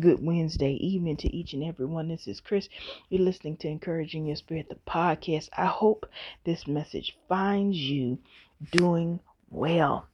Good 0.00 0.26
Wednesday 0.26 0.72
evening 0.72 1.18
to 1.18 1.32
each 1.32 1.52
and 1.52 1.62
every 1.62 1.86
one. 1.86 2.08
This 2.08 2.26
is 2.26 2.40
Chris. 2.40 2.68
You're 3.10 3.22
listening 3.22 3.56
to 3.58 3.68
Encouraging 3.68 4.26
Your 4.26 4.34
Spirit, 4.34 4.68
the 4.68 4.74
podcast. 4.90 5.50
I 5.56 5.66
hope 5.66 6.10
this 6.42 6.66
message 6.66 7.16
finds 7.28 7.76
you 7.76 8.18
doing 8.72 9.20
well. 9.50 10.08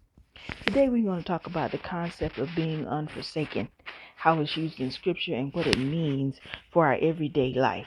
Today 0.66 0.90
we're 0.90 1.04
going 1.04 1.22
to 1.22 1.26
talk 1.26 1.46
about 1.46 1.70
the 1.70 1.78
concept 1.78 2.36
of 2.36 2.54
being 2.54 2.86
unforsaken, 2.86 3.70
how 4.16 4.38
it's 4.40 4.54
used 4.54 4.80
in 4.80 4.90
Scripture, 4.90 5.34
and 5.34 5.50
what 5.54 5.66
it 5.66 5.78
means 5.78 6.38
for 6.70 6.84
our 6.84 6.98
everyday 7.00 7.54
life. 7.54 7.86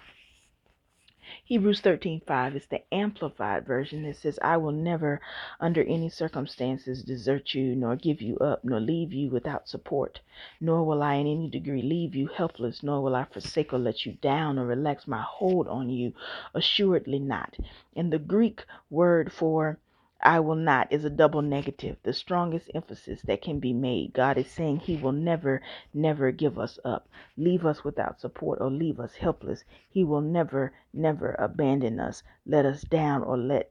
Hebrews 1.45 1.81
13:5 1.81 2.55
is 2.55 2.67
the 2.67 2.81
amplified 2.93 3.65
version. 3.65 4.03
That 4.03 4.15
says, 4.15 4.39
"I 4.41 4.55
will 4.55 4.71
never 4.71 5.19
under 5.59 5.83
any 5.83 6.07
circumstances 6.07 7.03
desert 7.03 7.53
you 7.53 7.75
nor 7.75 7.97
give 7.97 8.21
you 8.21 8.37
up 8.37 8.63
nor 8.63 8.79
leave 8.79 9.11
you 9.11 9.29
without 9.29 9.67
support, 9.67 10.21
nor 10.61 10.85
will 10.85 11.03
I 11.03 11.15
in 11.15 11.27
any 11.27 11.49
degree 11.49 11.81
leave 11.81 12.15
you 12.15 12.27
helpless, 12.27 12.81
nor 12.81 13.01
will 13.01 13.13
I 13.13 13.25
forsake 13.25 13.73
or 13.73 13.77
let 13.77 14.05
you 14.05 14.13
down 14.13 14.57
or 14.57 14.65
relax 14.65 15.05
my 15.05 15.21
hold 15.21 15.67
on 15.67 15.89
you, 15.89 16.13
assuredly 16.53 17.19
not." 17.19 17.57
And 17.93 18.13
the 18.13 18.19
Greek 18.19 18.65
word 18.89 19.33
for 19.33 19.79
I 20.25 20.39
will 20.39 20.55
not 20.55 20.89
is 20.89 21.03
a 21.03 21.09
double 21.09 21.41
negative, 21.41 21.97
the 22.03 22.13
strongest 22.13 22.71
emphasis 22.73 23.21
that 23.23 23.41
can 23.41 23.59
be 23.59 23.73
made. 23.73 24.13
God 24.13 24.37
is 24.37 24.49
saying 24.49 24.79
He 24.79 24.95
will 24.95 25.11
never, 25.11 25.61
never 25.93 26.31
give 26.31 26.57
us 26.57 26.79
up, 26.85 27.09
leave 27.35 27.65
us 27.65 27.83
without 27.83 28.21
support, 28.21 28.61
or 28.61 28.71
leave 28.71 29.01
us 29.01 29.15
helpless. 29.15 29.65
He 29.89 30.05
will 30.05 30.21
never, 30.21 30.71
never 30.93 31.35
abandon 31.37 31.99
us, 31.99 32.23
let 32.45 32.65
us 32.65 32.83
down, 32.83 33.21
or 33.21 33.37
let 33.37 33.69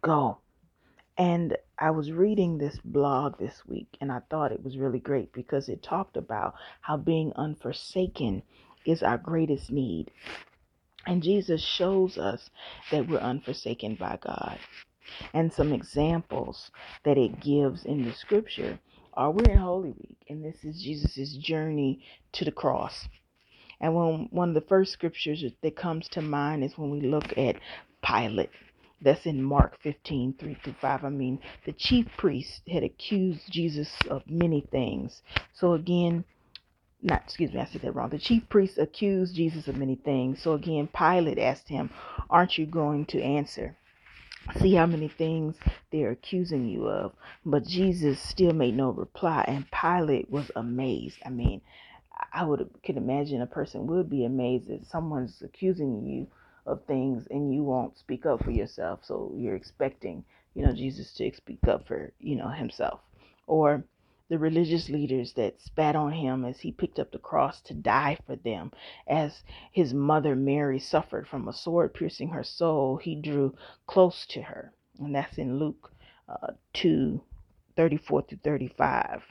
go. 0.00 0.38
And 1.16 1.56
I 1.78 1.92
was 1.92 2.10
reading 2.10 2.58
this 2.58 2.80
blog 2.84 3.38
this 3.38 3.64
week 3.64 3.96
and 4.00 4.10
I 4.10 4.22
thought 4.28 4.50
it 4.50 4.64
was 4.64 4.76
really 4.76 4.98
great 4.98 5.32
because 5.32 5.68
it 5.68 5.84
talked 5.84 6.16
about 6.16 6.54
how 6.80 6.96
being 6.96 7.32
unforsaken 7.36 8.42
is 8.84 9.04
our 9.04 9.18
greatest 9.18 9.70
need. 9.70 10.10
And 11.06 11.22
Jesus 11.22 11.62
shows 11.62 12.18
us 12.18 12.50
that 12.90 13.06
we're 13.06 13.18
unforsaken 13.18 13.94
by 13.94 14.18
God 14.20 14.58
and 15.32 15.52
some 15.52 15.72
examples 15.72 16.70
that 17.04 17.18
it 17.18 17.40
gives 17.40 17.84
in 17.84 18.04
the 18.04 18.12
scripture 18.12 18.78
are 19.14 19.30
we're 19.30 19.50
in 19.50 19.58
Holy 19.58 19.92
Week, 19.92 20.18
and 20.28 20.44
this 20.44 20.64
is 20.64 20.82
Jesus' 20.82 21.34
journey 21.34 22.04
to 22.32 22.44
the 22.44 22.52
cross. 22.52 23.08
And 23.80 23.94
when 23.94 24.28
one 24.30 24.48
of 24.50 24.54
the 24.54 24.60
first 24.60 24.92
scriptures 24.92 25.44
that 25.60 25.76
comes 25.76 26.08
to 26.10 26.22
mind 26.22 26.64
is 26.64 26.78
when 26.78 26.90
we 26.90 27.00
look 27.00 27.36
at 27.36 27.56
Pilate. 28.02 28.50
That's 29.00 29.26
in 29.26 29.42
Mark 29.42 29.80
15, 29.80 30.34
3 30.38 30.54
through 30.62 30.74
5. 30.80 31.04
I 31.04 31.08
mean, 31.08 31.40
the 31.64 31.72
chief 31.72 32.06
priest 32.16 32.62
had 32.68 32.84
accused 32.84 33.50
Jesus 33.50 33.90
of 34.08 34.22
many 34.28 34.60
things. 34.60 35.22
So 35.52 35.72
again, 35.72 36.24
not 37.02 37.22
excuse 37.24 37.52
me, 37.52 37.60
I 37.60 37.64
said 37.64 37.82
that 37.82 37.92
wrong. 37.92 38.10
The 38.10 38.18
chief 38.18 38.48
priest 38.48 38.78
accused 38.78 39.34
Jesus 39.34 39.66
of 39.66 39.76
many 39.76 39.96
things. 39.96 40.40
So 40.40 40.52
again, 40.52 40.88
Pilate 40.88 41.38
asked 41.38 41.68
him, 41.68 41.90
Aren't 42.30 42.58
you 42.58 42.66
going 42.66 43.06
to 43.06 43.20
answer? 43.20 43.76
See 44.58 44.74
how 44.74 44.86
many 44.86 45.08
things 45.08 45.56
they're 45.90 46.10
accusing 46.10 46.68
you 46.68 46.88
of. 46.88 47.12
But 47.44 47.66
Jesus 47.66 48.20
still 48.20 48.52
made 48.52 48.76
no 48.76 48.90
reply, 48.90 49.44
and 49.46 49.66
Pilate 49.70 50.30
was 50.30 50.50
amazed. 50.56 51.18
I 51.24 51.30
mean, 51.30 51.60
I 52.32 52.44
would 52.44 52.68
could 52.84 52.96
imagine 52.96 53.42
a 53.42 53.46
person 53.46 53.86
would 53.86 54.08
be 54.08 54.24
amazed 54.24 54.68
that 54.68 54.86
someone's 54.86 55.42
accusing 55.42 56.04
you 56.06 56.26
of 56.66 56.84
things 56.84 57.26
and 57.30 57.52
you 57.52 57.62
won't 57.62 57.98
speak 57.98 58.26
up 58.26 58.44
for 58.44 58.50
yourself. 58.50 59.00
So 59.02 59.32
you're 59.36 59.56
expecting, 59.56 60.24
you 60.54 60.64
know, 60.64 60.72
Jesus 60.72 61.12
to 61.14 61.32
speak 61.34 61.66
up 61.66 61.86
for, 61.86 62.12
you 62.20 62.36
know, 62.36 62.48
himself. 62.48 63.00
Or 63.46 63.84
the 64.32 64.38
religious 64.38 64.88
leaders 64.88 65.34
that 65.34 65.60
spat 65.60 65.94
on 65.94 66.10
him 66.10 66.42
as 66.42 66.58
he 66.58 66.72
picked 66.72 66.98
up 66.98 67.12
the 67.12 67.18
cross 67.18 67.60
to 67.60 67.74
die 67.74 68.16
for 68.24 68.34
them. 68.34 68.72
As 69.06 69.44
his 69.70 69.92
mother 69.92 70.34
Mary 70.34 70.78
suffered 70.78 71.28
from 71.28 71.48
a 71.48 71.52
sword 71.52 71.92
piercing 71.92 72.30
her 72.30 72.42
soul, 72.42 72.96
he 72.96 73.14
drew 73.14 73.54
close 73.86 74.24
to 74.28 74.40
her. 74.40 74.72
And 74.98 75.14
that's 75.14 75.36
in 75.36 75.58
Luke 75.58 75.92
uh, 76.30 76.54
2 76.72 77.20
34 77.76 78.22
through 78.22 78.38
35. 78.42 79.22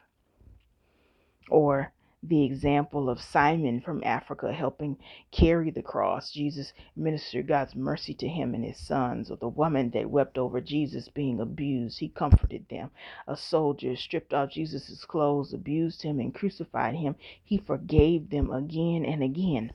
Or 1.50 1.92
the 2.24 2.44
example 2.44 3.10
of 3.10 3.20
Simon 3.20 3.82
from 3.82 4.04
Africa 4.04 4.54
helping 4.54 4.96
carry 5.32 5.72
the 5.72 5.82
cross. 5.82 6.32
Jesus 6.32 6.72
ministered 6.96 7.48
God's 7.48 7.76
mercy 7.76 8.14
to 8.14 8.28
him 8.28 8.54
and 8.54 8.64
his 8.64 8.78
sons, 8.78 9.32
or 9.32 9.38
the 9.38 9.48
woman 9.48 9.90
that 9.90 10.10
wept 10.10 10.38
over 10.38 10.62
Jesus 10.62 11.10
being 11.10 11.40
abused. 11.40 11.98
He 12.00 12.10
comforted 12.10 12.70
them. 12.70 12.92
A 13.28 13.36
soldier 13.36 13.96
stripped 13.96 14.36
off 14.36 14.52
Jesus' 14.52 15.04
clothes, 15.04 15.52
abused 15.52 16.04
him, 16.04 16.20
and 16.20 16.34
crucified 16.34 16.96
him. 16.96 17.16
He 17.44 17.58
forgave 17.58 18.30
them 18.30 18.52
again 18.52 19.04
and 19.04 19.24
again. 19.24 19.74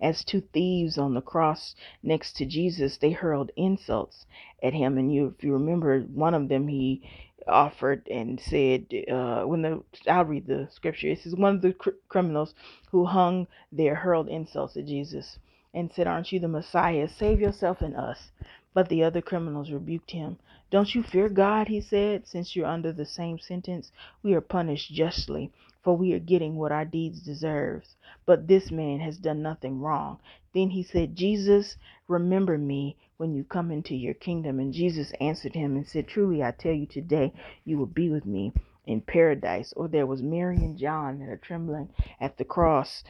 As 0.00 0.24
two 0.24 0.40
thieves 0.40 0.98
on 0.98 1.14
the 1.14 1.20
cross 1.20 1.74
next 2.02 2.36
to 2.36 2.44
Jesus, 2.44 2.96
they 2.96 3.10
hurled 3.10 3.50
insults 3.56 4.26
at 4.62 4.74
him. 4.74 4.98
And 4.98 5.12
you, 5.12 5.34
if 5.36 5.44
you 5.44 5.52
remember, 5.52 6.00
one 6.00 6.34
of 6.34 6.48
them 6.48 6.68
he 6.68 7.02
offered 7.46 8.08
and 8.08 8.40
said, 8.40 8.86
uh, 9.10 9.42
when 9.42 9.62
the 9.62 9.82
I'll 10.08 10.24
read 10.24 10.46
the 10.46 10.68
scripture. 10.70 11.08
It 11.08 11.20
says 11.20 11.34
one 11.34 11.56
of 11.56 11.62
the 11.62 11.72
cr- 11.72 11.90
criminals 12.08 12.54
who 12.90 13.04
hung 13.04 13.46
there 13.70 13.94
hurled 13.94 14.28
insults 14.28 14.76
at 14.76 14.86
Jesus 14.86 15.38
and 15.74 15.92
said, 15.92 16.06
"Aren't 16.06 16.32
you 16.32 16.40
the 16.40 16.48
Messiah? 16.48 17.08
Save 17.08 17.40
yourself 17.40 17.82
and 17.82 17.96
us." 17.96 18.30
But 18.72 18.88
the 18.88 19.04
other 19.04 19.20
criminals 19.20 19.70
rebuked 19.70 20.12
him. 20.12 20.38
Don't 20.74 20.92
you 20.92 21.04
fear 21.04 21.28
God, 21.28 21.68
he 21.68 21.80
said, 21.80 22.26
since 22.26 22.56
you're 22.56 22.66
under 22.66 22.90
the 22.90 23.06
same 23.06 23.38
sentence? 23.38 23.92
We 24.24 24.34
are 24.34 24.40
punished 24.40 24.92
justly, 24.92 25.52
for 25.84 25.96
we 25.96 26.12
are 26.14 26.18
getting 26.18 26.56
what 26.56 26.72
our 26.72 26.84
deeds 26.84 27.20
deserves. 27.20 27.94
But 28.26 28.48
this 28.48 28.72
man 28.72 28.98
has 28.98 29.16
done 29.16 29.40
nothing 29.40 29.80
wrong. 29.80 30.18
Then 30.52 30.70
he 30.70 30.82
said, 30.82 31.14
Jesus, 31.14 31.76
remember 32.08 32.58
me 32.58 32.96
when 33.18 33.36
you 33.36 33.44
come 33.44 33.70
into 33.70 33.94
your 33.94 34.14
kingdom. 34.14 34.58
And 34.58 34.72
Jesus 34.72 35.12
answered 35.20 35.54
him 35.54 35.76
and 35.76 35.86
said, 35.86 36.08
Truly 36.08 36.42
I 36.42 36.50
tell 36.50 36.72
you 36.72 36.86
today, 36.86 37.32
you 37.64 37.78
will 37.78 37.86
be 37.86 38.08
with 38.08 38.26
me 38.26 38.52
in 38.84 39.00
paradise. 39.00 39.72
Or 39.76 39.86
there 39.86 40.06
was 40.06 40.22
Mary 40.22 40.56
and 40.56 40.76
John 40.76 41.20
that 41.20 41.28
are 41.28 41.36
trembling 41.36 41.90
at 42.20 42.36
the 42.36 42.44
cross, 42.44 43.04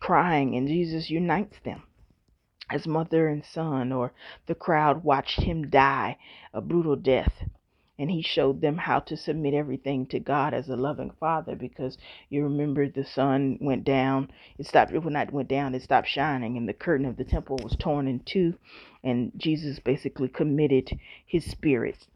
crying, 0.00 0.56
and 0.56 0.66
Jesus 0.66 1.10
unites 1.10 1.58
them 1.64 1.82
as 2.70 2.86
mother 2.86 3.28
and 3.28 3.44
son, 3.44 3.92
or 3.92 4.12
the 4.46 4.54
crowd 4.54 5.04
watched 5.04 5.42
him 5.42 5.68
die 5.70 6.16
a 6.52 6.60
brutal 6.60 6.96
death. 6.96 7.44
And 7.98 8.10
he 8.10 8.22
showed 8.22 8.62
them 8.62 8.78
how 8.78 9.00
to 9.00 9.16
submit 9.16 9.52
everything 9.52 10.06
to 10.06 10.18
God 10.18 10.54
as 10.54 10.70
a 10.70 10.76
loving 10.76 11.10
father 11.20 11.54
because 11.54 11.98
you 12.30 12.42
remember 12.42 12.88
the 12.88 13.04
sun 13.04 13.58
went 13.60 13.84
down 13.84 14.30
it 14.56 14.66
stopped 14.66 14.92
it 14.92 15.04
not 15.04 15.34
went 15.34 15.48
down 15.48 15.74
it 15.74 15.82
stopped 15.82 16.08
shining 16.08 16.56
and 16.56 16.66
the 16.66 16.72
curtain 16.72 17.04
of 17.04 17.18
the 17.18 17.24
temple 17.24 17.58
was 17.62 17.76
torn 17.78 18.08
in 18.08 18.20
two 18.20 18.54
and 19.04 19.32
Jesus 19.36 19.78
basically 19.80 20.28
committed 20.28 20.98
his 21.26 21.44
spirit 21.44 22.06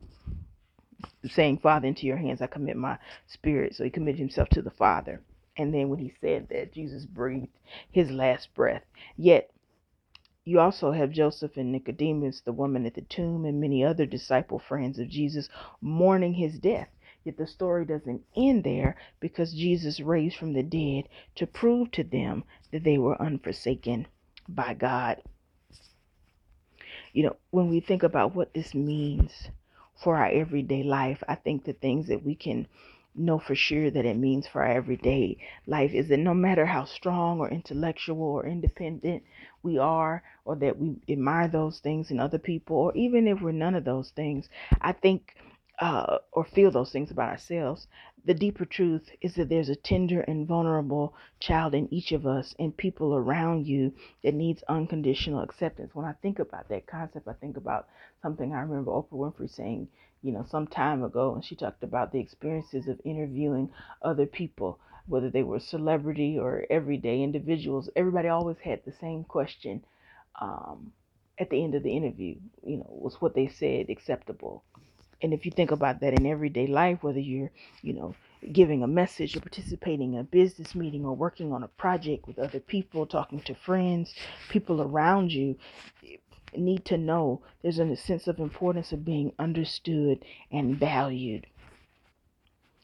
saying 1.29 1.59
father 1.59 1.87
into 1.87 2.07
your 2.07 2.17
hands 2.17 2.43
I 2.43 2.47
commit 2.47 2.77
my 2.77 2.99
spirit. 3.27 3.75
So 3.75 3.85
he 3.85 3.91
committed 3.91 4.19
himself 4.19 4.49
to 4.51 4.63
the 4.63 4.71
father. 4.71 5.21
And 5.57 5.73
then 5.73 5.89
when 5.89 6.01
he 6.01 6.13
said 6.21 6.49
that 6.51 6.73
Jesus 6.73 7.05
breathed 7.05 7.49
his 7.91 8.11
last 8.11 8.53
breath. 8.55 8.83
Yet 9.17 9.51
you 10.45 10.61
also 10.61 10.93
have 10.93 11.11
Joseph 11.11 11.57
and 11.57 11.73
Nicodemus, 11.73 12.43
the 12.43 12.53
woman 12.53 12.85
at 12.85 12.95
the 12.95 13.01
tomb, 13.01 13.47
and 13.47 13.61
many 13.61 13.83
other 13.83 14.05
disciple 14.05 14.59
friends 14.59 14.99
of 14.99 15.09
Jesus 15.09 15.49
mourning 15.81 16.35
his 16.35 16.59
death. 16.59 16.89
Yet 17.25 17.39
the 17.39 17.47
story 17.47 17.87
doesn't 17.87 18.23
end 18.37 18.65
there 18.65 18.97
because 19.21 19.55
Jesus 19.55 20.01
raised 20.01 20.37
from 20.37 20.53
the 20.53 20.63
dead 20.63 21.09
to 21.37 21.47
prove 21.47 21.91
to 21.93 22.05
them 22.05 22.45
that 22.71 22.85
they 22.85 22.99
were 22.99 23.21
unforsaken 23.21 24.07
by 24.47 24.75
God. 24.75 25.23
You 27.15 27.23
know, 27.23 27.37
when 27.51 27.71
we 27.71 27.81
think 27.81 28.03
about 28.03 28.35
what 28.35 28.53
this 28.53 28.75
means 28.75 29.49
for 29.97 30.17
our 30.17 30.29
everyday 30.29 30.83
life, 30.83 31.23
I 31.27 31.37
think 31.37 31.65
the 31.65 31.73
things 31.73 32.09
that 32.09 32.23
we 32.23 32.35
can 32.35 32.67
know 33.15 33.39
for 33.39 33.55
sure 33.55 33.91
that 33.91 34.05
it 34.05 34.17
means 34.17 34.47
for 34.47 34.63
our 34.63 34.73
everyday 34.73 35.37
life 35.67 35.93
is 35.93 36.09
that 36.09 36.19
no 36.19 36.35
matter 36.35 36.67
how 36.67 36.85
strong 36.85 37.41
or 37.41 37.49
intellectual 37.51 38.23
or 38.23 38.47
independent 38.47 39.23
we 39.63 39.79
are, 39.79 40.23
or 40.45 40.57
that 40.57 40.79
we 40.79 40.97
admire 41.09 41.49
those 41.49 41.79
things 41.81 42.11
in 42.11 42.21
other 42.21 42.39
people, 42.39 42.77
or 42.77 42.95
even 42.97 43.27
if 43.27 43.41
we're 43.41 43.53
none 43.53 43.75
of 43.75 43.85
those 43.85 44.11
things, 44.11 44.49
I 44.81 44.93
think, 44.93 45.35
uh, 45.79 46.19
or 46.33 46.45
feel 46.45 46.71
those 46.71 46.93
things 46.93 47.11
about 47.11 47.31
ourselves, 47.31 47.87
the 48.25 48.35
deeper 48.35 48.65
truth 48.65 49.11
is 49.21 49.35
that 49.35 49.49
there's 49.49 49.69
a 49.69 49.77
tender 49.77 50.21
and 50.23 50.47
vulnerable 50.47 51.15
child 51.41 51.75
in 51.75 51.93
each 51.93 52.13
of 52.13 52.27
us 52.27 52.55
and 52.59 52.77
people 52.77 53.15
around 53.15 53.67
you 53.67 53.93
that 54.23 54.35
needs 54.35 54.63
unconditional 54.69 55.43
acceptance. 55.43 55.95
When 55.95 56.07
I 56.07 56.13
think 56.13 56.39
about 56.39 56.69
that 56.69 56.87
concept, 56.87 57.29
I 57.29 57.35
think 57.35 57.57
about 57.57 57.89
something 58.23 58.53
I 58.53 58.61
remember 58.61 58.91
Oprah 58.91 59.11
Winfrey 59.13 59.51
saying 59.51 59.89
you 60.25 60.33
know, 60.33 60.47
some 60.49 60.67
time 60.67 61.05
ago, 61.05 61.35
and 61.35 61.45
she 61.45 61.55
talked 61.55 61.85
about 61.85 62.11
the 62.11 62.19
experiences 62.19 62.89
of 62.89 62.99
interviewing 63.05 63.71
other 64.01 64.25
people, 64.25 64.79
whether 65.07 65.29
they 65.29 65.43
were 65.43 65.61
celebrity 65.61 66.39
or 66.39 66.65
everyday 66.71 67.23
individuals. 67.23 67.91
Everybody 67.95 68.29
always 68.29 68.57
had 68.65 68.81
the 68.85 68.93
same 68.93 69.25
question 69.25 69.85
um, 70.41 70.95
at 71.39 71.51
the 71.51 71.63
end 71.63 71.75
of 71.75 71.83
the 71.83 71.95
interview. 71.95 72.37
You 72.67 72.79
know, 72.79 72.87
was 72.89 73.21
what 73.21 73.35
they 73.35 73.49
said 73.49 73.91
acceptable? 73.91 74.65
And 75.25 75.33
if 75.33 75.47
you 75.47 75.51
think 75.51 75.71
about 75.71 76.01
that 76.01 76.13
in 76.13 76.27
everyday 76.27 76.67
life, 76.67 77.03
whether 77.03 77.19
you're, 77.19 77.51
you 77.81 77.95
know, 77.95 78.15
giving 78.53 78.83
a 78.83 78.87
message 78.87 79.35
or 79.35 79.41
participating 79.41 80.13
in 80.13 80.21
a 80.21 80.23
business 80.23 80.75
meeting 80.75 81.07
or 81.07 81.17
working 81.17 81.51
on 81.51 81.63
a 81.63 81.69
project 81.69 82.29
with 82.29 82.39
other 82.39 82.61
people, 82.61 83.07
talking 83.07 83.41
to 83.41 83.55
friends, 83.55 84.15
people 84.51 84.83
around 84.83 85.33
you 85.33 85.57
need 86.55 86.85
to 86.85 86.99
know 86.99 87.41
there's 87.63 87.79
a 87.79 87.97
sense 87.97 88.27
of 88.27 88.39
importance 88.39 88.93
of 88.93 89.07
being 89.07 89.33
understood 89.39 90.23
and 90.53 90.79
valued. 90.79 91.47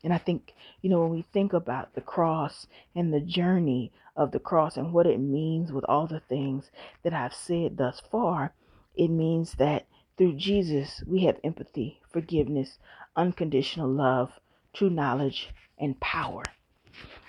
And 0.03 0.15
I 0.15 0.17
think, 0.17 0.55
you 0.81 0.89
know, 0.89 1.03
when 1.03 1.11
we 1.11 1.27
think 1.35 1.53
about 1.53 1.95
the 1.95 2.01
cross 2.01 2.67
and 2.97 3.13
the 3.13 3.21
journey 3.21 3.93
of 4.17 4.33
the 4.33 4.41
cross 4.41 4.79
and 4.79 4.95
what 4.95 5.07
it 5.07 5.21
means 5.21 5.73
with 5.73 5.85
all 5.85 6.07
the 6.07 6.21
things 6.21 6.71
that 7.03 7.13
I've 7.13 7.35
said 7.35 7.77
thus 7.77 8.01
far, 8.11 8.55
it 8.97 9.09
means 9.09 9.57
that 9.59 9.85
through 10.20 10.34
Jesus 10.34 11.02
we 11.06 11.25
have 11.25 11.40
empathy, 11.43 11.99
forgiveness, 12.12 12.78
unconditional 13.17 13.88
love, 13.88 14.31
true 14.75 14.90
knowledge, 14.90 15.49
and 15.78 15.99
power. 15.99 16.43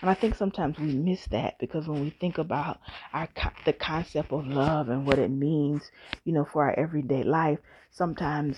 And 0.01 0.09
I 0.09 0.13
think 0.13 0.35
sometimes 0.35 0.77
we 0.77 0.93
miss 0.93 1.25
that 1.27 1.57
because 1.57 1.87
when 1.87 2.01
we 2.01 2.09
think 2.09 2.37
about 2.37 2.81
our 3.13 3.29
the 3.63 3.71
concept 3.71 4.33
of 4.33 4.45
love 4.45 4.89
and 4.89 5.07
what 5.07 5.19
it 5.19 5.31
means, 5.31 5.89
you 6.25 6.33
know, 6.33 6.43
for 6.43 6.65
our 6.65 6.77
everyday 6.77 7.23
life, 7.23 7.59
sometimes 7.91 8.57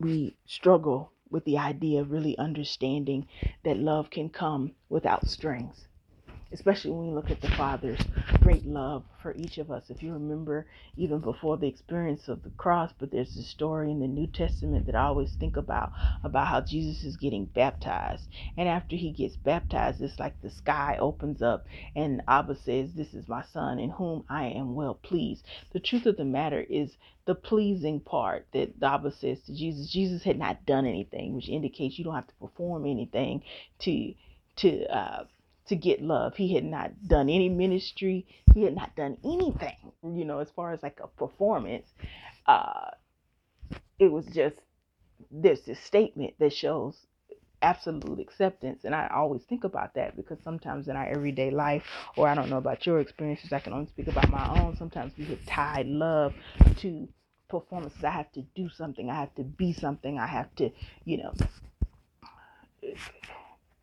we 0.00 0.38
struggle 0.46 1.12
with 1.28 1.44
the 1.44 1.58
idea 1.58 2.00
of 2.00 2.10
really 2.10 2.38
understanding 2.38 3.28
that 3.66 3.76
love 3.76 4.08
can 4.08 4.30
come 4.30 4.72
without 4.88 5.28
strings 5.28 5.88
especially 6.52 6.92
when 6.92 7.08
you 7.08 7.14
look 7.14 7.30
at 7.30 7.40
the 7.40 7.48
Father's 7.48 8.00
great 8.40 8.66
love 8.66 9.04
for 9.22 9.34
each 9.36 9.58
of 9.58 9.70
us. 9.70 9.90
If 9.90 10.02
you 10.02 10.12
remember, 10.12 10.66
even 10.96 11.20
before 11.20 11.56
the 11.58 11.68
experience 11.68 12.28
of 12.28 12.42
the 12.42 12.50
cross, 12.50 12.92
but 12.98 13.10
there's 13.10 13.36
a 13.36 13.42
story 13.44 13.90
in 13.90 14.00
the 14.00 14.08
New 14.08 14.26
Testament 14.28 14.86
that 14.86 14.96
I 14.96 15.04
always 15.04 15.34
think 15.34 15.56
about 15.56 15.92
about 16.22 16.48
how 16.48 16.60
Jesus 16.62 17.04
is 17.04 17.16
getting 17.16 17.46
baptized. 17.46 18.28
And 18.56 18.68
after 18.68 18.96
he 18.96 19.12
gets 19.12 19.36
baptized, 19.36 20.02
it's 20.02 20.18
like 20.20 20.40
the 20.40 20.50
sky 20.50 20.98
opens 21.00 21.42
up 21.42 21.66
and 21.96 22.22
Abba 22.28 22.56
says, 22.56 22.94
This 22.94 23.14
is 23.14 23.28
my 23.28 23.44
son 23.52 23.80
in 23.80 23.90
whom 23.90 24.24
I 24.30 24.46
am 24.46 24.74
well 24.76 24.94
pleased. 24.94 25.46
The 25.72 25.80
truth 25.80 26.06
of 26.06 26.16
the 26.16 26.24
matter 26.26 26.62
is 26.62 26.96
the 27.26 27.36
pleasing 27.36 28.00
part 28.00 28.48
that 28.54 28.74
Abba 28.82 29.12
says 29.12 29.42
to 29.44 29.54
Jesus. 29.54 29.90
Jesus 29.92 30.24
had 30.24 30.38
not 30.38 30.66
done 30.66 30.86
anything, 30.86 31.34
which 31.36 31.50
indicates 31.50 31.98
you 31.98 32.04
don't 32.04 32.14
have 32.16 32.28
to 32.28 32.34
perform 32.36 32.86
anything 32.86 33.42
to 33.80 34.14
to 34.58 34.84
uh, 34.94 35.24
to 35.66 35.76
get 35.76 36.02
love. 36.02 36.36
He 36.36 36.54
had 36.54 36.64
not 36.64 37.06
done 37.06 37.28
any 37.28 37.48
ministry. 37.48 38.26
He 38.54 38.62
had 38.62 38.74
not 38.74 38.94
done 38.96 39.16
anything, 39.24 39.92
you 40.02 40.24
know, 40.24 40.38
as 40.40 40.50
far 40.50 40.72
as 40.72 40.82
like 40.82 41.00
a 41.02 41.08
performance. 41.08 41.88
Uh, 42.46 42.90
it 43.98 44.10
was 44.10 44.26
just 44.26 44.56
there's 45.30 45.62
this 45.62 45.80
statement 45.80 46.34
that 46.38 46.52
shows 46.52 47.06
absolute 47.62 48.20
acceptance. 48.20 48.84
And 48.84 48.94
I 48.94 49.10
always 49.14 49.42
think 49.44 49.64
about 49.64 49.94
that 49.94 50.16
because 50.16 50.38
sometimes 50.44 50.88
in 50.88 50.96
our 50.96 51.06
everyday 51.06 51.50
life, 51.50 51.82
or 52.16 52.28
I 52.28 52.34
don't 52.34 52.50
know 52.50 52.58
about 52.58 52.86
your 52.86 53.00
experiences, 53.00 53.52
I 53.52 53.60
can 53.60 53.72
only 53.72 53.86
speak 53.86 54.08
about 54.08 54.30
my 54.30 54.60
own. 54.60 54.76
Sometimes 54.76 55.12
we 55.16 55.24
have 55.26 55.44
tied 55.46 55.86
love 55.86 56.34
to 56.78 57.08
performances. 57.48 58.04
I 58.04 58.10
have 58.10 58.30
to 58.32 58.42
do 58.54 58.68
something. 58.68 59.10
I 59.10 59.14
have 59.14 59.34
to 59.36 59.44
be 59.44 59.72
something. 59.72 60.18
I 60.18 60.26
have 60.26 60.54
to, 60.56 60.70
you 61.04 61.18
know, 61.18 61.32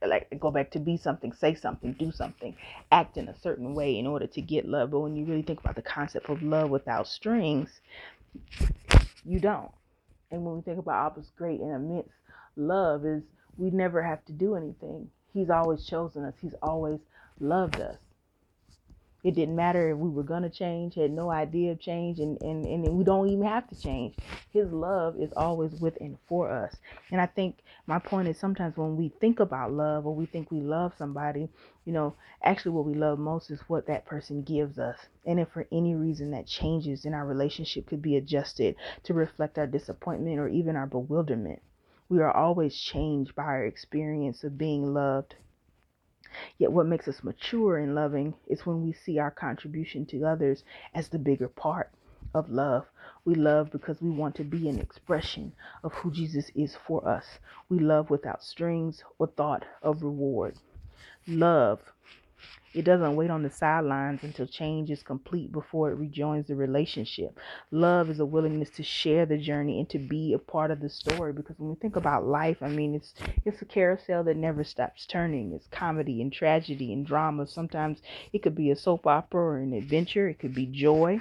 like 0.09 0.27
go 0.39 0.51
back 0.51 0.71
to 0.71 0.79
be 0.79 0.97
something, 0.97 1.33
say 1.33 1.55
something, 1.55 1.93
do 1.93 2.11
something, 2.11 2.55
act 2.91 3.17
in 3.17 3.27
a 3.27 3.39
certain 3.39 3.73
way 3.73 3.97
in 3.97 4.07
order 4.07 4.27
to 4.27 4.41
get 4.41 4.67
love. 4.67 4.91
But 4.91 5.01
when 5.01 5.15
you 5.15 5.25
really 5.25 5.41
think 5.41 5.59
about 5.59 5.75
the 5.75 5.81
concept 5.81 6.29
of 6.29 6.41
love 6.41 6.69
without 6.69 7.07
strings, 7.07 7.81
you 9.25 9.39
don't. 9.39 9.71
And 10.31 10.45
when 10.45 10.55
we 10.55 10.61
think 10.61 10.79
about 10.79 11.13
Abba's 11.13 11.31
great 11.37 11.59
and 11.59 11.71
immense 11.75 12.09
love, 12.55 13.05
is 13.05 13.23
we 13.57 13.69
never 13.69 14.01
have 14.01 14.23
to 14.25 14.31
do 14.31 14.55
anything. 14.55 15.09
He's 15.33 15.49
always 15.49 15.85
chosen 15.85 16.23
us. 16.23 16.33
He's 16.41 16.55
always 16.61 16.99
loved 17.39 17.79
us. 17.79 17.97
It 19.23 19.35
didn't 19.35 19.55
matter 19.55 19.91
if 19.91 19.97
we 19.97 20.09
were 20.09 20.23
going 20.23 20.41
to 20.41 20.49
change, 20.49 20.95
had 20.95 21.11
no 21.11 21.29
idea 21.29 21.73
of 21.73 21.79
change, 21.79 22.19
and, 22.19 22.41
and, 22.41 22.65
and 22.65 22.97
we 22.97 23.03
don't 23.03 23.27
even 23.27 23.45
have 23.45 23.67
to 23.69 23.75
change. 23.75 24.15
His 24.51 24.71
love 24.71 25.15
is 25.19 25.31
always 25.37 25.75
with 25.75 25.95
and 26.01 26.17
for 26.27 26.49
us. 26.49 26.75
And 27.11 27.21
I 27.21 27.27
think 27.27 27.59
my 27.85 27.99
point 27.99 28.27
is 28.29 28.39
sometimes 28.39 28.77
when 28.77 28.97
we 28.97 29.09
think 29.09 29.39
about 29.39 29.73
love 29.73 30.07
or 30.07 30.15
we 30.15 30.25
think 30.25 30.49
we 30.49 30.61
love 30.61 30.93
somebody, 30.97 31.49
you 31.85 31.93
know, 31.93 32.15
actually 32.43 32.71
what 32.71 32.85
we 32.85 32.95
love 32.95 33.19
most 33.19 33.51
is 33.51 33.61
what 33.67 33.85
that 33.85 34.05
person 34.05 34.41
gives 34.41 34.79
us. 34.79 34.97
And 35.25 35.39
if 35.39 35.49
for 35.49 35.67
any 35.71 35.93
reason 35.93 36.31
that 36.31 36.47
changes 36.47 37.05
in 37.05 37.13
our 37.13 37.25
relationship 37.25 37.85
could 37.87 38.01
be 38.01 38.15
adjusted 38.17 38.75
to 39.03 39.13
reflect 39.13 39.59
our 39.59 39.67
disappointment 39.67 40.39
or 40.39 40.47
even 40.47 40.75
our 40.75 40.87
bewilderment, 40.87 41.61
we 42.09 42.19
are 42.19 42.35
always 42.35 42.75
changed 42.75 43.35
by 43.35 43.43
our 43.43 43.65
experience 43.65 44.43
of 44.43 44.57
being 44.57 44.93
loved 44.93 45.35
Yet, 46.57 46.71
what 46.71 46.85
makes 46.85 47.07
us 47.07 47.23
mature 47.23 47.77
in 47.77 47.95
loving 47.95 48.35
is 48.47 48.65
when 48.65 48.83
we 48.83 48.93
see 48.93 49.19
our 49.19 49.31
contribution 49.31 50.05
to 50.07 50.25
others 50.25 50.63
as 50.93 51.09
the 51.09 51.19
bigger 51.19 51.47
part 51.47 51.91
of 52.33 52.49
love. 52.49 52.85
We 53.25 53.35
love 53.35 53.71
because 53.71 54.01
we 54.01 54.09
want 54.09 54.35
to 54.35 54.43
be 54.43 54.69
an 54.69 54.79
expression 54.79 55.53
of 55.83 55.93
who 55.93 56.11
Jesus 56.11 56.49
is 56.55 56.75
for 56.75 57.07
us. 57.07 57.39
We 57.69 57.79
love 57.79 58.09
without 58.09 58.43
strings 58.43 59.03
or 59.19 59.27
thought 59.27 59.65
of 59.81 60.03
reward. 60.03 60.55
Love 61.27 61.81
it 62.73 62.85
doesn't 62.85 63.15
wait 63.17 63.29
on 63.29 63.43
the 63.43 63.49
sidelines 63.49 64.23
until 64.23 64.47
change 64.47 64.89
is 64.89 65.03
complete 65.03 65.51
before 65.51 65.91
it 65.91 65.97
rejoins 65.97 66.47
the 66.47 66.55
relationship. 66.55 67.37
Love 67.69 68.09
is 68.09 68.19
a 68.19 68.25
willingness 68.25 68.69
to 68.71 68.83
share 68.83 69.25
the 69.25 69.37
journey 69.37 69.79
and 69.79 69.89
to 69.89 69.99
be 69.99 70.31
a 70.33 70.39
part 70.39 70.71
of 70.71 70.79
the 70.79 70.89
story 70.89 71.33
because 71.33 71.59
when 71.59 71.69
we 71.69 71.75
think 71.75 71.97
about 71.97 72.25
life, 72.25 72.57
I 72.61 72.69
mean 72.69 72.95
it's 72.95 73.13
it's 73.45 73.61
a 73.61 73.65
carousel 73.65 74.23
that 74.23 74.37
never 74.37 74.63
stops 74.63 75.05
turning. 75.05 75.51
It's 75.51 75.67
comedy 75.67 76.21
and 76.21 76.31
tragedy 76.31 76.93
and 76.93 77.05
drama. 77.05 77.45
Sometimes 77.45 78.01
it 78.31 78.41
could 78.41 78.55
be 78.55 78.71
a 78.71 78.75
soap 78.75 79.05
opera 79.05 79.41
or 79.41 79.57
an 79.57 79.73
adventure. 79.73 80.29
It 80.29 80.39
could 80.39 80.55
be 80.55 80.65
joy. 80.65 81.19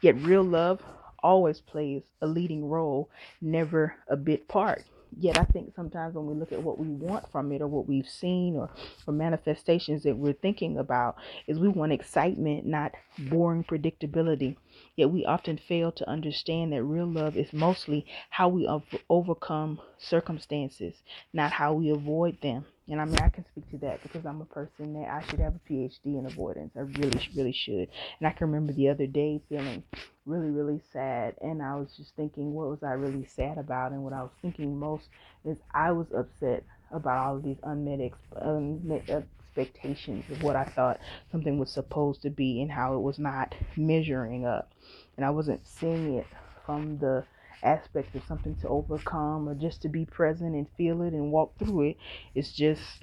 Yet 0.00 0.16
real 0.16 0.44
love 0.44 0.80
always 1.22 1.60
plays 1.60 2.02
a 2.22 2.26
leading 2.26 2.68
role, 2.68 3.10
never 3.40 3.94
a 4.08 4.16
bit 4.16 4.48
part 4.48 4.84
yet 5.18 5.38
I 5.38 5.44
think 5.44 5.74
sometimes 5.74 6.14
when 6.14 6.26
we 6.26 6.34
look 6.34 6.52
at 6.52 6.62
what 6.62 6.78
we 6.78 6.88
want 6.88 7.30
from 7.30 7.52
it 7.52 7.60
or 7.62 7.66
what 7.66 7.88
we've 7.88 8.08
seen 8.08 8.56
or, 8.56 8.70
or 9.06 9.12
manifestations 9.12 10.02
that 10.04 10.16
we're 10.16 10.32
thinking 10.32 10.78
about 10.78 11.16
is 11.46 11.58
we 11.58 11.68
want 11.68 11.92
excitement, 11.92 12.66
not 12.66 12.92
boring 13.18 13.64
predictability. 13.64 14.56
Yet 14.96 15.10
we 15.10 15.24
often 15.24 15.58
fail 15.58 15.92
to 15.92 16.08
understand 16.08 16.72
that 16.72 16.82
real 16.84 17.06
love 17.06 17.36
is 17.36 17.52
mostly 17.52 18.06
how 18.30 18.48
we 18.48 18.68
overcome 19.08 19.80
circumstances, 19.98 20.94
not 21.32 21.52
how 21.52 21.74
we 21.74 21.90
avoid 21.90 22.40
them. 22.40 22.66
And 22.90 23.00
I 23.00 23.04
mean, 23.04 23.18
I 23.22 23.28
can 23.28 23.44
speak 23.46 23.70
to 23.70 23.78
that 23.78 24.02
because 24.02 24.26
I'm 24.26 24.40
a 24.40 24.46
person 24.46 24.94
that 24.94 25.08
I 25.08 25.24
should 25.28 25.38
have 25.38 25.54
a 25.54 25.72
PhD 25.72 26.18
in 26.18 26.26
avoidance. 26.26 26.72
I 26.76 26.80
really, 26.80 27.28
really 27.36 27.52
should. 27.52 27.88
And 28.18 28.26
I 28.26 28.30
can 28.30 28.48
remember 28.48 28.72
the 28.72 28.88
other 28.88 29.06
day 29.06 29.40
feeling 29.48 29.84
really, 30.26 30.50
really 30.50 30.80
sad. 30.92 31.36
And 31.40 31.62
I 31.62 31.76
was 31.76 31.94
just 31.96 32.16
thinking, 32.16 32.52
what 32.52 32.68
was 32.68 32.82
I 32.82 32.92
really 32.92 33.24
sad 33.24 33.58
about? 33.58 33.92
And 33.92 34.02
what 34.02 34.12
I 34.12 34.22
was 34.22 34.32
thinking 34.42 34.76
most 34.76 35.08
is 35.44 35.56
I 35.72 35.92
was 35.92 36.08
upset 36.12 36.64
about 36.90 37.18
all 37.18 37.36
of 37.36 37.44
these 37.44 37.58
unmet, 37.62 38.00
ex- 38.00 38.18
unmet 38.34 39.08
expectations 39.08 40.24
of 40.30 40.42
what 40.42 40.56
I 40.56 40.64
thought 40.64 40.98
something 41.30 41.58
was 41.58 41.70
supposed 41.70 42.22
to 42.22 42.30
be 42.30 42.60
and 42.60 42.72
how 42.72 42.94
it 42.94 43.00
was 43.00 43.20
not 43.20 43.54
measuring 43.76 44.44
up. 44.46 44.72
And 45.16 45.24
I 45.24 45.30
wasn't 45.30 45.64
seeing 45.64 46.14
it 46.14 46.26
from 46.66 46.98
the 46.98 47.24
aspect 47.62 48.14
of 48.14 48.24
something 48.24 48.54
to 48.56 48.68
overcome 48.68 49.48
or 49.48 49.54
just 49.54 49.82
to 49.82 49.88
be 49.88 50.04
present 50.04 50.54
and 50.54 50.66
feel 50.76 51.02
it 51.02 51.12
and 51.12 51.32
walk 51.32 51.58
through 51.58 51.90
it. 51.90 51.96
It's 52.34 52.52
just 52.52 53.02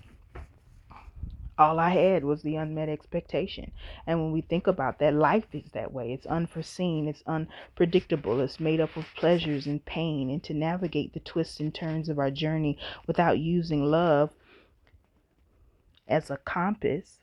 all 1.57 1.79
I 1.79 1.89
had 1.89 2.23
was 2.23 2.43
the 2.43 2.55
unmet 2.55 2.89
expectation. 2.89 3.71
And 4.05 4.21
when 4.21 4.31
we 4.31 4.41
think 4.41 4.67
about 4.67 4.99
that, 4.99 5.13
life 5.13 5.47
is 5.53 5.71
that 5.73 5.91
way. 5.91 6.13
It's 6.13 6.25
unforeseen, 6.27 7.07
it's 7.07 7.23
unpredictable, 7.25 8.39
it's 8.41 8.59
made 8.59 8.79
up 8.79 8.95
of 8.95 9.05
pleasures 9.15 9.65
and 9.65 9.83
pain. 9.83 10.29
And 10.29 10.43
to 10.43 10.53
navigate 10.53 11.13
the 11.13 11.19
twists 11.19 11.59
and 11.59 11.73
turns 11.73 12.09
of 12.09 12.19
our 12.19 12.31
journey 12.31 12.77
without 13.07 13.39
using 13.39 13.83
love 13.83 14.31
as 16.07 16.29
a 16.29 16.37
compass 16.37 17.19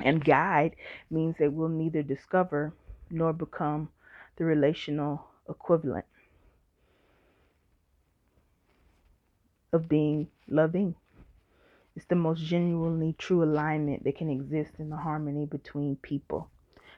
and 0.00 0.24
guide 0.24 0.74
means 1.10 1.36
that 1.38 1.52
we'll 1.52 1.68
neither 1.68 2.02
discover 2.02 2.72
nor 3.10 3.32
become 3.32 3.90
the 4.36 4.44
relational 4.44 5.28
equivalent 5.48 6.04
of 9.72 9.88
being 9.88 10.28
loving. 10.48 10.94
It's 11.96 12.06
the 12.06 12.14
most 12.14 12.42
genuinely 12.42 13.14
true 13.18 13.42
alignment 13.42 14.04
that 14.04 14.16
can 14.16 14.28
exist 14.28 14.72
in 14.78 14.90
the 14.90 14.96
harmony 14.96 15.46
between 15.46 15.96
people 15.96 16.50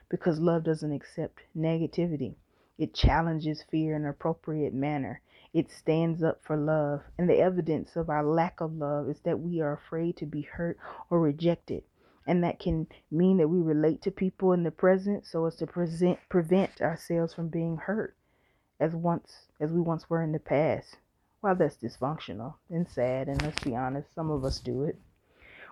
because 0.09 0.39
love 0.39 0.63
doesn't 0.63 0.91
accept 0.91 1.41
negativity. 1.57 2.35
It 2.77 2.93
challenges 2.93 3.63
fear 3.69 3.95
in 3.95 4.03
an 4.03 4.09
appropriate 4.09 4.73
manner. 4.73 5.21
It 5.53 5.71
stands 5.71 6.23
up 6.23 6.41
for 6.43 6.55
love. 6.55 7.01
And 7.17 7.29
the 7.29 7.39
evidence 7.39 7.95
of 7.95 8.09
our 8.09 8.23
lack 8.23 8.61
of 8.61 8.73
love 8.75 9.09
is 9.09 9.19
that 9.21 9.39
we 9.39 9.59
are 9.61 9.73
afraid 9.73 10.17
to 10.17 10.25
be 10.25 10.41
hurt 10.41 10.77
or 11.09 11.19
rejected 11.19 11.83
and 12.27 12.43
that 12.43 12.59
can 12.59 12.85
mean 13.09 13.37
that 13.37 13.47
we 13.47 13.61
relate 13.61 14.01
to 14.01 14.11
people 14.11 14.51
in 14.51 14.63
the 14.63 14.71
present 14.71 15.25
so 15.25 15.45
as 15.45 15.55
to 15.55 15.65
present, 15.65 16.19
prevent 16.27 16.81
ourselves 16.81 17.33
from 17.33 17.47
being 17.47 17.77
hurt 17.77 18.16
as 18.79 18.93
once 18.93 19.47
as 19.59 19.71
we 19.71 19.81
once 19.81 20.09
were 20.09 20.21
in 20.21 20.31
the 20.31 20.39
past 20.39 20.97
while 21.41 21.55
that's 21.55 21.77
dysfunctional 21.77 22.55
and 22.69 22.87
sad, 22.87 23.27
and 23.27 23.41
let's 23.41 23.63
be 23.63 23.75
honest, 23.75 24.13
some 24.13 24.31
of 24.31 24.43
us 24.43 24.59
do 24.59 24.83
it, 24.83 24.99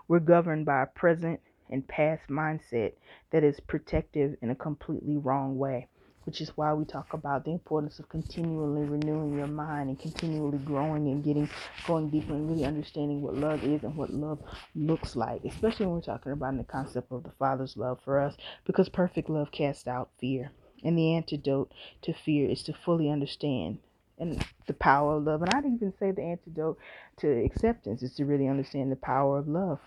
we're 0.08 0.20
governed 0.20 0.66
by 0.66 0.84
a 0.84 0.88
present 0.88 1.40
and 1.70 1.88
past 1.88 2.30
mindset 2.30 2.94
that 3.32 3.44
is 3.44 3.60
protective 3.60 4.36
in 4.42 4.50
a 4.50 4.56
completely 4.56 5.18
wrong 5.18 5.58
way 5.58 5.88
which 6.26 6.42
is 6.42 6.58
why 6.58 6.74
we 6.74 6.84
talk 6.86 7.14
about 7.14 7.46
the 7.46 7.52
importance 7.52 8.00
of 8.00 8.10
continually 8.10 8.84
renewing 8.84 9.38
your 9.38 9.48
mind 9.48 9.90
and 9.90 10.00
continually 10.00 10.58
growing 10.58 11.08
and 11.08 11.24
getting 11.24 11.48
going 11.86 12.10
deeper 12.10 12.34
and 12.34 12.50
really 12.50 12.66
understanding 12.66 13.22
what 13.22 13.36
love 13.36 13.64
is 13.64 13.84
and 13.84 13.96
what 13.96 14.10
love 14.10 14.40
looks 14.76 15.16
like, 15.16 15.44
especially 15.46 15.86
when 15.86 15.96
we're 15.96 16.02
talking 16.02 16.32
about 16.32 16.58
the 16.58 16.64
concept 16.64 17.12
of 17.12 17.24
the 17.24 17.32
Father's 17.38 17.78
love 17.78 18.00
for 18.04 18.20
us, 18.20 18.36
because 18.66 18.90
perfect 18.90 19.30
love 19.30 19.52
casts 19.52 19.88
out 19.88 20.10
fear. 20.20 20.52
And 20.86 20.98
the 20.98 21.16
antidote 21.16 21.74
to 22.04 22.14
fear 22.14 22.50
is 22.50 22.64
to 22.64 22.74
fully 22.74 23.10
understand 23.10 23.80
and 24.18 24.46
the 24.68 24.74
power 24.74 25.18
of 25.18 25.24
love. 25.24 25.42
And 25.42 25.52
I'd 25.52 25.66
even 25.66 25.94
say 26.00 26.12
the 26.12 26.22
antidote 26.22 26.78
to 27.18 27.28
acceptance 27.28 28.02
is 28.02 28.14
to 28.16 28.26
really 28.26 28.48
understand 28.48 28.92
the 28.92 28.96
power 28.96 29.38
of 29.38 29.48
love. 29.48 29.80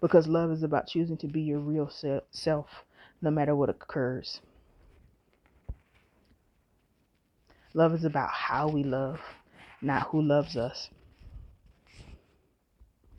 Because 0.00 0.26
love 0.26 0.50
is 0.50 0.62
about 0.62 0.86
choosing 0.86 1.16
to 1.18 1.26
be 1.26 1.42
your 1.42 1.58
real 1.58 1.90
self 2.30 2.84
no 3.20 3.30
matter 3.30 3.54
what 3.54 3.68
occurs. 3.68 4.40
Love 7.72 7.94
is 7.94 8.04
about 8.04 8.30
how 8.30 8.68
we 8.68 8.84
love, 8.84 9.20
not 9.82 10.08
who 10.08 10.22
loves 10.22 10.56
us. 10.56 10.90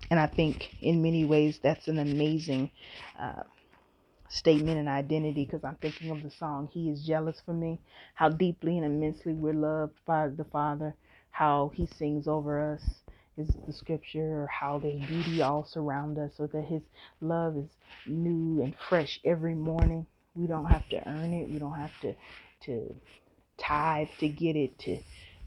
And 0.09 0.19
I 0.19 0.27
think 0.27 0.75
in 0.81 1.01
many 1.01 1.25
ways 1.25 1.59
that's 1.61 1.87
an 1.87 1.99
amazing 1.99 2.71
uh, 3.19 3.43
statement 4.29 4.77
and 4.77 4.89
identity 4.89 5.45
because 5.45 5.63
I'm 5.63 5.75
thinking 5.75 6.11
of 6.11 6.23
the 6.23 6.31
song 6.31 6.69
He 6.71 6.89
is 6.89 7.05
Jealous 7.05 7.41
for 7.45 7.53
Me, 7.53 7.79
how 8.15 8.29
deeply 8.29 8.77
and 8.77 8.85
immensely 8.85 9.33
we're 9.33 9.53
loved 9.53 9.93
by 10.05 10.27
the 10.27 10.45
Father, 10.45 10.95
how 11.31 11.71
He 11.75 11.85
sings 11.85 12.27
over 12.27 12.73
us 12.73 12.81
is 13.37 13.49
the 13.67 13.73
scripture 13.73 14.43
or 14.43 14.47
how 14.47 14.79
they 14.79 14.95
beauty 15.07 15.41
all 15.41 15.65
surround 15.65 16.17
us 16.17 16.31
so 16.37 16.47
that 16.47 16.63
his 16.63 16.81
love 17.21 17.57
is 17.57 17.69
new 18.05 18.61
and 18.61 18.73
fresh 18.89 19.19
every 19.25 19.55
morning. 19.55 20.05
We 20.35 20.47
don't 20.47 20.65
have 20.65 20.87
to 20.89 21.07
earn 21.07 21.33
it. 21.33 21.49
We 21.49 21.59
don't 21.59 21.75
have 21.75 21.91
to 22.01 22.15
to 22.65 22.95
tithe 23.57 24.07
to 24.19 24.27
get 24.27 24.55
it 24.55 24.77
to 24.79 24.99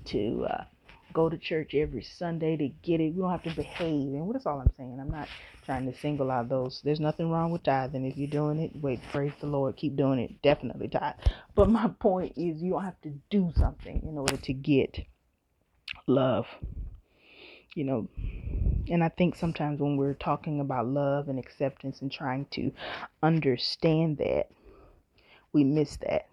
to 0.06 0.46
uh, 0.50 0.64
go 1.12 1.28
to 1.28 1.38
church 1.38 1.74
every 1.74 2.02
sunday 2.02 2.56
to 2.56 2.68
get 2.82 3.00
it. 3.00 3.14
We 3.14 3.22
don't 3.22 3.30
have 3.30 3.42
to 3.44 3.54
behave. 3.54 4.08
And 4.12 4.34
that's 4.34 4.46
all 4.46 4.60
i'm 4.60 4.70
saying? 4.76 4.98
I'm 5.00 5.10
not 5.10 5.28
trying 5.64 5.90
to 5.90 5.98
single 5.98 6.30
out 6.30 6.48
those. 6.48 6.80
There's 6.82 7.00
nothing 7.00 7.30
wrong 7.30 7.50
with 7.50 7.62
tithing. 7.62 8.04
If 8.04 8.16
you're 8.16 8.28
doing 8.28 8.60
it 8.60 8.72
wait 8.74 9.00
praise 9.12 9.32
the 9.40 9.46
lord 9.46 9.76
keep 9.76 9.96
doing 9.96 10.18
it 10.18 10.42
definitely 10.42 10.88
tithe. 10.88 11.14
But 11.54 11.70
my 11.70 11.88
point 12.00 12.32
is 12.36 12.62
you 12.62 12.72
don't 12.72 12.84
have 12.84 13.00
to 13.02 13.12
do 13.30 13.52
something 13.56 14.02
in 14.06 14.18
order 14.18 14.36
to 14.36 14.52
get 14.52 15.00
love 16.06 16.46
you 17.74 17.84
know, 17.84 18.08
and 18.88 19.04
I 19.04 19.08
think 19.08 19.36
sometimes 19.36 19.80
when 19.80 19.96
we're 19.96 20.14
talking 20.14 20.60
about 20.60 20.86
love 20.86 21.28
and 21.28 21.38
acceptance 21.38 22.00
and 22.02 22.10
trying 22.10 22.46
to 22.52 22.72
understand 23.22 24.18
that, 24.18 24.48
we 25.52 25.62
miss 25.62 25.96
that 25.98 26.26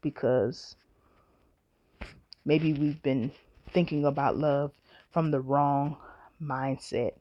because 0.00 0.76
maybe 2.44 2.72
we've 2.72 3.02
been 3.02 3.32
thinking 3.72 4.04
about 4.04 4.36
love 4.36 4.72
from 5.10 5.30
the 5.30 5.40
wrong 5.40 5.96
mindset. 6.42 7.12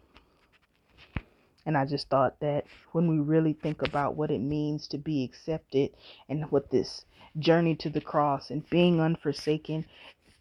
And 1.66 1.78
I 1.78 1.86
just 1.86 2.10
thought 2.10 2.40
that 2.40 2.66
when 2.92 3.08
we 3.08 3.20
really 3.20 3.54
think 3.54 3.82
about 3.82 4.16
what 4.16 4.32
it 4.32 4.40
means 4.40 4.88
to 4.88 4.98
be 4.98 5.24
accepted 5.24 5.92
and 6.28 6.50
what 6.52 6.72
this 6.72 7.06
journey 7.38 7.76
to 7.76 7.90
the 7.90 8.02
cross 8.02 8.50
and 8.50 8.68
being 8.70 9.00
unforsaken 9.00 9.86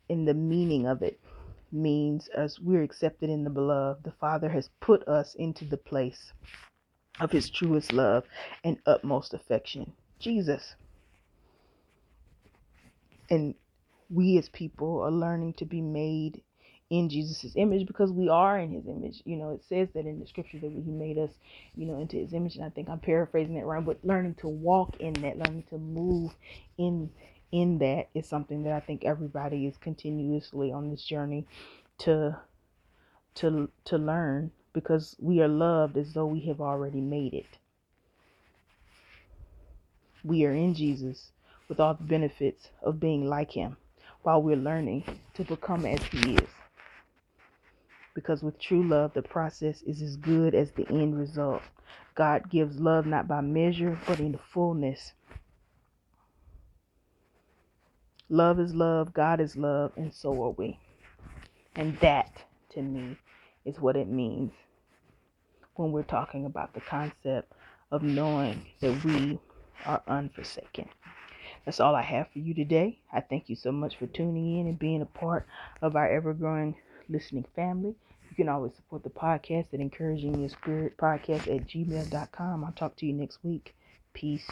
in 0.08 0.24
the 0.24 0.34
meaning 0.34 0.86
of 0.86 1.02
it, 1.02 1.20
means 1.72 2.28
as 2.28 2.58
we're 2.58 2.82
accepted 2.82 3.30
in 3.30 3.44
the 3.44 3.50
beloved, 3.50 4.02
the 4.02 4.12
Father 4.12 4.48
has 4.48 4.70
put 4.80 5.06
us 5.06 5.34
into 5.34 5.64
the 5.64 5.76
place 5.76 6.32
of 7.20 7.30
his 7.30 7.50
truest 7.50 7.92
love 7.92 8.24
and 8.64 8.78
utmost 8.86 9.34
affection. 9.34 9.92
Jesus. 10.18 10.74
And 13.28 13.54
we 14.10 14.36
as 14.38 14.48
people 14.48 15.00
are 15.00 15.10
learning 15.10 15.54
to 15.54 15.64
be 15.64 15.80
made 15.80 16.42
in 16.90 17.08
Jesus' 17.08 17.52
image 17.54 17.86
because 17.86 18.10
we 18.10 18.28
are 18.28 18.58
in 18.58 18.72
his 18.72 18.88
image. 18.88 19.22
You 19.24 19.36
know, 19.36 19.50
it 19.50 19.62
says 19.64 19.88
that 19.94 20.06
in 20.06 20.18
the 20.18 20.26
scripture 20.26 20.58
that 20.58 20.72
he 20.72 20.90
made 20.90 21.16
us, 21.16 21.30
you 21.76 21.86
know, 21.86 22.00
into 22.00 22.16
his 22.16 22.32
image. 22.32 22.56
And 22.56 22.64
I 22.64 22.70
think 22.70 22.88
I'm 22.88 22.98
paraphrasing 22.98 23.54
that 23.54 23.64
wrong, 23.64 23.84
but 23.84 24.04
learning 24.04 24.34
to 24.40 24.48
walk 24.48 24.96
in 24.98 25.12
that, 25.14 25.38
learning 25.38 25.64
to 25.70 25.78
move 25.78 26.34
in 26.76 27.10
in 27.52 27.78
that 27.78 28.08
is 28.14 28.28
something 28.28 28.62
that 28.64 28.72
I 28.72 28.80
think 28.80 29.04
everybody 29.04 29.66
is 29.66 29.76
continuously 29.76 30.72
on 30.72 30.90
this 30.90 31.02
journey 31.02 31.46
to 31.98 32.38
to 33.36 33.68
to 33.84 33.98
learn 33.98 34.50
because 34.72 35.16
we 35.20 35.40
are 35.40 35.48
loved 35.48 35.96
as 35.96 36.12
though 36.12 36.26
we 36.26 36.40
have 36.42 36.60
already 36.60 37.00
made 37.00 37.34
it. 37.34 37.58
We 40.24 40.44
are 40.44 40.52
in 40.52 40.74
Jesus 40.74 41.30
with 41.68 41.80
all 41.80 41.94
the 41.94 42.04
benefits 42.04 42.70
of 42.82 43.00
being 43.00 43.28
like 43.28 43.52
him 43.52 43.76
while 44.22 44.42
we're 44.42 44.56
learning 44.56 45.04
to 45.34 45.44
become 45.44 45.86
as 45.86 46.02
he 46.04 46.34
is. 46.34 46.48
Because 48.14 48.42
with 48.42 48.58
true 48.58 48.82
love, 48.82 49.14
the 49.14 49.22
process 49.22 49.82
is 49.82 50.02
as 50.02 50.16
good 50.16 50.54
as 50.54 50.72
the 50.72 50.86
end 50.88 51.18
result. 51.18 51.62
God 52.14 52.50
gives 52.50 52.78
love 52.78 53.06
not 53.06 53.28
by 53.28 53.40
measure, 53.40 53.98
but 54.06 54.20
in 54.20 54.32
the 54.32 54.38
fullness. 54.38 55.12
Love 58.28 58.60
is 58.60 58.74
love, 58.74 59.12
God 59.12 59.40
is 59.40 59.56
love, 59.56 59.92
and 59.96 60.12
so 60.12 60.30
are 60.44 60.50
we. 60.50 60.78
And 61.74 61.98
that, 62.00 62.44
to 62.74 62.82
me, 62.82 63.16
is 63.64 63.80
what 63.80 63.96
it 63.96 64.08
means 64.08 64.52
when 65.74 65.92
we're 65.92 66.02
talking 66.02 66.44
about 66.44 66.74
the 66.74 66.80
concept 66.80 67.52
of 67.90 68.02
knowing 68.02 68.66
that 68.80 69.02
we 69.04 69.38
are 69.86 70.02
unforsaken. 70.06 70.88
That's 71.70 71.78
all 71.78 71.94
I 71.94 72.02
have 72.02 72.26
for 72.32 72.40
you 72.40 72.52
today. 72.52 72.98
I 73.12 73.20
thank 73.20 73.48
you 73.48 73.54
so 73.54 73.70
much 73.70 73.96
for 73.96 74.08
tuning 74.08 74.58
in 74.58 74.66
and 74.66 74.76
being 74.76 75.02
a 75.02 75.06
part 75.06 75.46
of 75.80 75.94
our 75.94 76.10
ever 76.10 76.34
growing 76.34 76.74
listening 77.08 77.44
family. 77.54 77.94
You 78.28 78.34
can 78.34 78.48
always 78.48 78.74
support 78.74 79.04
the 79.04 79.10
podcast 79.10 79.72
at 79.72 79.78
encouraging 79.78 80.40
your 80.40 80.48
spirit 80.48 80.96
podcast 80.96 81.46
at 81.46 81.68
gmail.com. 81.68 82.64
I'll 82.64 82.72
talk 82.72 82.96
to 82.96 83.06
you 83.06 83.12
next 83.12 83.38
week. 83.44 83.76
Peace. 84.12 84.50